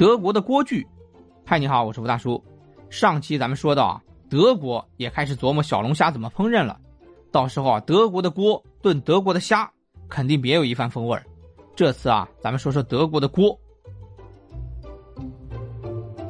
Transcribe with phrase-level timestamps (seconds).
[0.00, 0.86] 德国的锅具，
[1.44, 2.42] 嗨，你好，我是吴大叔。
[2.88, 6.80] 上期咱们说到啊，德国也开始琢磨小龙虾怎么烹饪了。
[7.30, 9.70] 到时候啊，德国的锅炖德国的虾，
[10.08, 11.20] 肯定别有一番风味。
[11.76, 13.54] 这次啊，咱们说说德国的锅。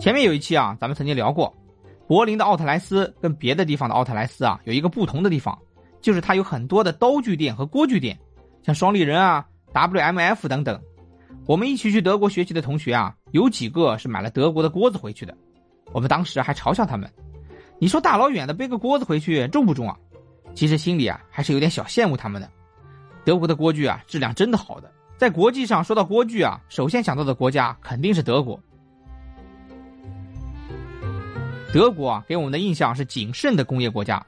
[0.00, 1.56] 前面有一期啊，咱们曾经聊过，
[2.08, 5.56] 柏林的奥特莱斯跟别的地方的奥特莱斯啊，有一个不同的地方，
[6.00, 8.18] 就是它有很多的刀具店和锅具店，
[8.64, 10.82] 像双立人啊、WMF 等等。
[11.46, 15.36] 我们一起去德国学习的同学啊，有几个是买了德国的锅子回去的。
[15.92, 17.10] 我们当时还嘲笑他们
[17.80, 19.96] ：“你说大老远的背个锅子回去重不重啊？”
[20.54, 22.48] 其实心里啊还是有点小羡慕他们的。
[23.24, 24.90] 德国的锅具啊，质量真的好的。
[25.16, 28.58] 在国际上说到锅具啊，首先想到的国家肯定是德国。
[31.72, 34.24] 德国啊，给我们的印象是谨慎的工业国家。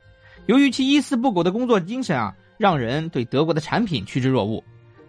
[0.46, 4.62] 由于其一丝不苟的工作精神啊，让人对德国的产品趋之若鹜。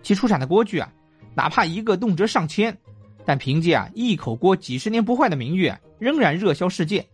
[0.03, 0.91] 其出产的锅具啊。
[1.35, 2.77] 哪怕一个动辄上千，
[3.25, 7.05] 但凭借啊一口锅几十年不坏的名誉，仍然热销世界。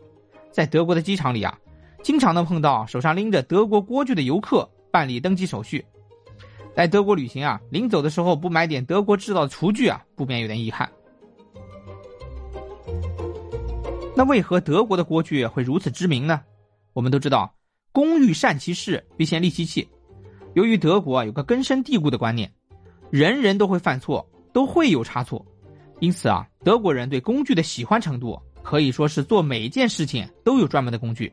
[0.52, 1.58] 在德国的机场里啊，
[2.04, 5.86] 经常能碰到手上拎着德国锅具的游客办理登机手续。
[6.76, 10.90] 来德国旅行啊，临走的时候不买点德国制造的厨具啊，不免有点遗憾。
[14.16, 16.42] 那为何德国的锅具会如此知名呢？
[16.94, 17.54] 我们都知道，
[17.92, 19.88] 工欲善其事，必先利其器。
[20.56, 22.52] 由于德国有个根深蒂固的观念。
[23.12, 25.46] 人人都会犯错，都会有差错，
[26.00, 31.32] 因此啊，德国人对工具的喜欢程度可以说是做每一件事情都有专门的工具。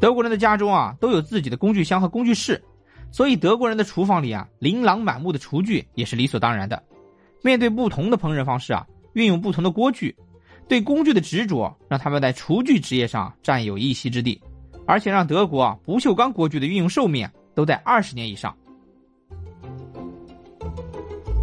[0.00, 2.62] 德国人的家中啊都有自己的工具箱和工具室，
[3.10, 6.82] 所以德国人的厨房里啊琳琅满目的厨具也是理所当然的。
[7.42, 10.14] 面对不同的烹饪方式啊，运用不同的锅具，
[10.68, 14.40] 对工具的执着让他们在厨具职业上占有一席之地，
[14.86, 17.28] 而且让德国啊不锈钢锅具的运用寿命。
[17.54, 18.54] 都在二十年以上。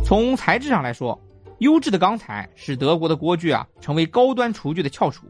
[0.04, 1.20] 从材质上来说，
[1.59, 5.26] 优质的钢材使德国的锅具啊成为高端厨具的翘楚。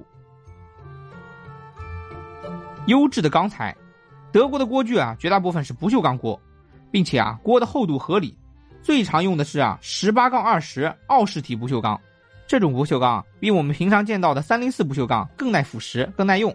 [2.88, 3.76] 优质的钢材，
[4.32, 6.40] 德国的锅具啊绝大部分是不锈钢锅，
[6.90, 8.36] 并且啊锅的厚度合理，
[8.82, 12.00] 最常用的是啊十八杠二十奥氏体不锈钢。
[12.48, 16.54] 这种不锈钢比我们平常见到的三零四不锈钢更耐腐蚀、更耐用，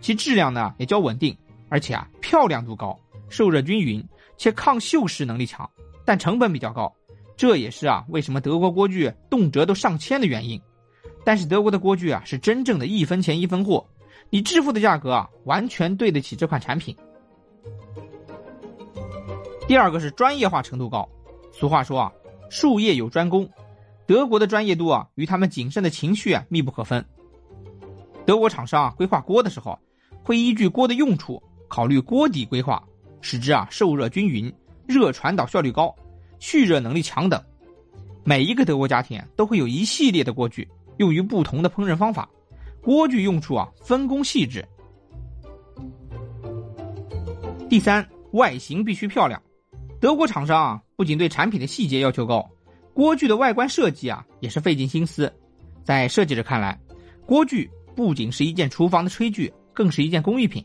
[0.00, 1.36] 其质量呢也较稳定，
[1.68, 2.98] 而且啊漂亮度高。
[3.30, 5.68] 受热均匀且抗锈蚀能力强，
[6.04, 6.94] 但成本比较高，
[7.36, 10.60] 这也是啊为什么德国锅具动辄都上千的原因。
[11.24, 13.86] 但是德国的锅具啊是真正的一分钱一分货，
[14.30, 16.96] 你支付的价格啊完全对得起这款产品。
[19.68, 21.08] 第二个是专业化程度高，
[21.52, 22.12] 俗话说啊
[22.50, 23.48] 术业有专攻，
[24.06, 27.04] 德国的专业度啊与他们谨慎的情绪啊密不可分。
[28.26, 29.78] 德国厂商啊规划锅的时候，
[30.24, 32.82] 会依据锅的用处考虑锅底规划。
[33.20, 34.52] 使之啊受热均匀、
[34.86, 35.94] 热传导效率高、
[36.38, 37.42] 蓄热能力强等。
[38.24, 42.28] 每一个德国家庭都会有一系列的锅具，用于不同的烹饪方法。
[42.82, 44.66] 锅具用处啊分工细致。
[47.68, 49.40] 第三，外形必须漂亮。
[50.00, 52.48] 德国厂商啊不仅对产品的细节要求高，
[52.94, 55.32] 锅具的外观设计啊也是费尽心思。
[55.84, 56.78] 在设计者看来，
[57.26, 60.64] 锅具不仅是一件厨房的炊具，更是一件工艺品。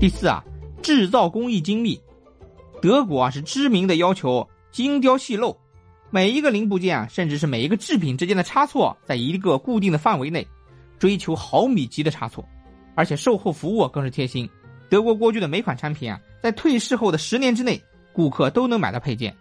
[0.00, 0.44] 第四啊，
[0.80, 2.00] 制造工艺精密，
[2.80, 5.56] 德国啊是知名的要求精雕细镂，
[6.08, 10.46] 每一个零部件啊，甚至是每一个制品之间的差错，在一个固定的范围内，
[11.00, 12.48] 追求毫米级的差错，
[12.94, 14.48] 而且售后服务更是贴心。
[14.88, 17.82] 德国锅具的每款产品啊，在退市后的十年之内，
[18.12, 19.36] 顾客都能买到配件，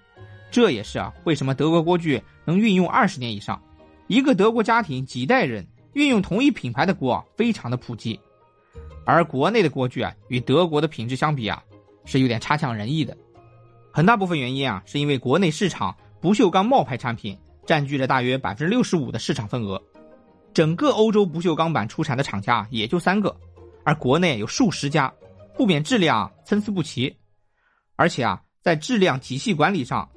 [0.50, 3.62] 这也是啊为什么德国锅具能运用二十年以上，
[4.08, 5.64] 一个德国家庭几代人
[5.94, 8.20] 运用同一品牌的锅，非常的普及。
[9.10, 11.64] 而国内的锅具啊，与德国的品质相比啊，
[12.04, 13.16] 是有点差强人意的。
[13.90, 19.82] 很大部分原因啊，是因为国内市场不锈钢冒牌产品占据了大约百分之六十五的市场份额，
[20.54, 23.34] 整个欧洲不锈钢板出产的厂家也就三个，
[23.86, 25.12] 而国内有数十家，
[25.56, 27.16] 不免质量参差不齐。
[27.96, 30.08] 而且啊，在质量体系管理上，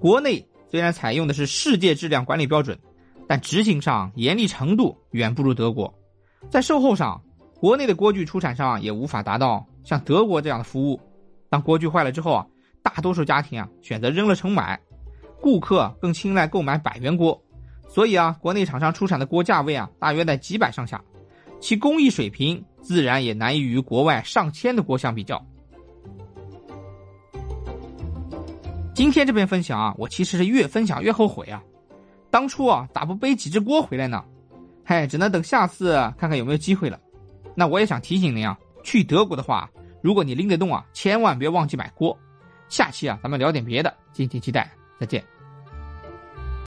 [0.00, 2.76] 国内虽然采用的是世界质量管理标准，
[3.28, 5.94] 但执行上严厉程度远不如德国。
[6.50, 7.22] 在售后上。
[7.60, 10.98] 国内的锅具出产商也无法达到像德国这样的服务。
[11.50, 12.46] 当锅具坏了之后啊，
[12.82, 14.80] 大多数家庭啊选择扔了重买，
[15.42, 17.38] 顾客更青睐购买百元锅。
[17.86, 21.02] 所以啊，国内厂商出产的锅价位啊大约在几百上下，
[21.60, 25.44] 其工艺水平自然也难以与国外上千的锅相比较。
[28.94, 31.62] 今天这篇分享啊，我其实是越分享越后悔啊，
[32.30, 34.24] 当初啊咋不背几只锅回来呢？
[34.82, 36.98] 嗨，只能等下次看看有没有机会了。
[37.54, 39.70] 那我也想提醒您啊，去德国的话，
[40.02, 42.16] 如果你拎得动啊，千万别忘记买锅。
[42.68, 44.70] 下期啊，咱们聊点别的，敬请期待。
[44.98, 45.39] 再见。